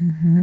Mm-hmm. 0.00 0.42